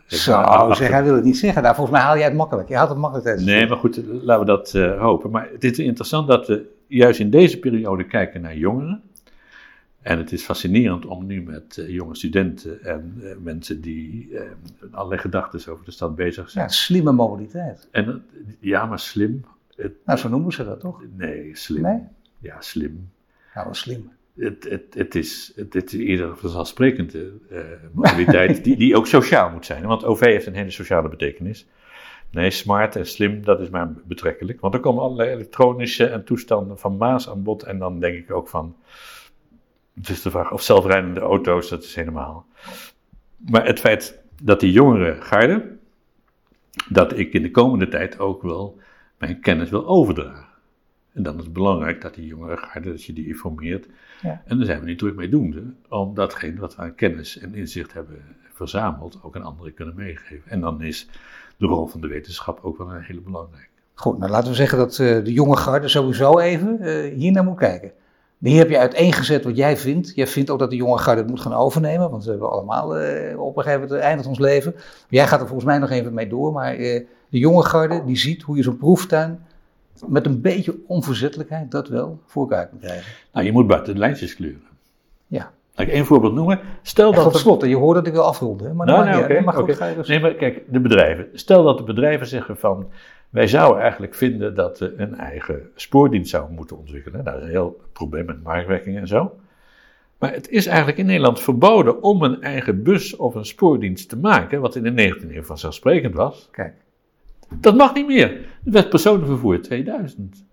[0.06, 1.62] Zo, zeg, hij wil het niet zeggen.
[1.62, 2.68] Nou, volgens mij haal jij het makkelijk.
[2.68, 3.46] Je haalt het makkelijk uit.
[3.46, 5.32] Nee, maar goed, laten we dat hopen.
[5.32, 9.02] Maar het is interessant dat we juist in deze periode kijken naar jongeren.
[10.02, 14.42] En het is fascinerend om nu met uh, jonge studenten en uh, mensen die uh,
[14.92, 16.66] allerlei gedachten over de stad bezig zijn.
[16.66, 17.88] Ja, slimme mobiliteit.
[17.92, 18.24] En,
[18.60, 19.46] ja, maar slim.
[19.76, 21.02] Het, nou, zo noemen ze dat toch?
[21.16, 21.82] Nee, slim.
[21.82, 22.00] Nee?
[22.40, 23.10] Ja, slim.
[23.54, 24.12] Ja, wel slim.
[24.36, 27.32] Het, het, het, is, het, het is eerder vanzelfsprekende
[27.92, 29.86] mobiliteit die, die ook sociaal moet zijn.
[29.86, 31.68] Want OV heeft een hele sociale betekenis.
[32.32, 34.60] Nee, smart en slim, dat is maar betrekkelijk.
[34.60, 37.64] Want er komen allerlei elektronische en toestanden van Maas aan bod.
[37.64, 38.76] En dan denk ik ook van
[40.02, 42.46] het is de vraag of zelfrijdende auto's, dat is helemaal.
[43.38, 45.78] Maar het feit dat die jongere garde,
[46.90, 48.80] dat ik in de komende tijd ook wel
[49.18, 50.50] mijn kennis wil overdragen.
[51.14, 53.88] En dan is het belangrijk dat die jongere garde, dat je die informeert.
[54.22, 54.42] Ja.
[54.46, 57.56] En daar zijn we niet druk mee doende, om datgene wat we aan kennis en
[57.56, 58.22] inzicht hebben
[58.54, 60.52] verzameld, ook aan anderen kunnen meegeven.
[60.52, 61.08] En dan is
[61.58, 63.70] de rol van de wetenschap ook wel een hele belangrijke.
[63.94, 67.44] Goed, nou laten we zeggen dat uh, de jonge garde sowieso even uh, hier naar
[67.44, 67.92] moet kijken.
[68.44, 70.12] Die heb je uiteengezet wat jij vindt.
[70.16, 73.02] Jij vindt ook dat de jonge garde het moet gaan overnemen, want we hebben allemaal
[73.02, 74.76] uh, op een gegeven moment eindigt ons leven.
[75.10, 78.18] Jij gaat er volgens mij nog even mee door, maar uh, de jonge garde die
[78.18, 79.40] ziet hoe je zo'n proeftuin
[80.08, 83.12] met een beetje onverzettelijkheid dat wel voor elkaar kan krijgen.
[83.34, 84.68] Nou, je moet buiten de lijntjes kleuren.
[85.28, 85.52] Ja.
[85.76, 86.60] Laat ik één voorbeeld noemen.
[86.82, 88.76] Stel dat tot slot, je hoort dat ik wil afronden.
[88.76, 89.96] Maar, nou, nee, okay, maar goed, okay.
[90.08, 91.28] nee, maar kijk, de bedrijven.
[91.34, 92.90] Stel dat de bedrijven zeggen van,
[93.32, 97.24] wij zouden eigenlijk vinden dat we een eigen spoordienst zouden moeten ontwikkelen.
[97.24, 99.40] Dat is een heel probleem met marktwerking en zo.
[100.18, 104.18] Maar het is eigenlijk in Nederland verboden om een eigen bus of een spoordienst te
[104.18, 106.48] maken, wat in de 19e eeuw vanzelfsprekend was.
[106.52, 106.74] Kijk.
[107.60, 108.30] Dat mag niet meer.
[108.64, 110.46] Het werd personenvervoer 2000.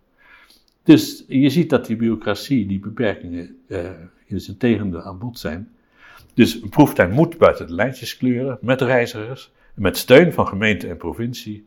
[0.83, 3.91] Dus je ziet dat die bureaucratie, die beperkingen uh,
[4.25, 5.69] in zijn tegendeel aan bod zijn.
[6.35, 10.97] Dus een proeftuin moet buiten de lijntjes kleuren, met reizigers, met steun van gemeente en
[10.97, 11.67] provincie,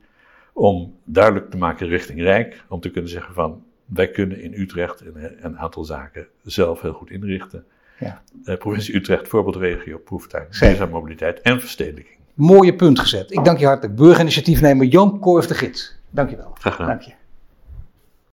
[0.53, 5.01] om duidelijk te maken richting Rijk, om te kunnen zeggen van, wij kunnen in Utrecht
[5.01, 7.65] een, een aantal zaken zelf heel goed inrichten.
[7.99, 8.21] Ja.
[8.43, 12.17] Uh, provincie Utrecht, voorbeeldregio, proeftuin, duurzame mobiliteit en verstedelijking.
[12.33, 13.31] Mooie punt gezet.
[13.31, 13.95] Ik dank je hartelijk.
[13.95, 15.99] Burgerinitiatiefnemer Jan Korf de Gids.
[16.09, 16.51] Dank je wel.
[16.59, 16.89] Graag gedaan.
[16.89, 17.11] Dank je.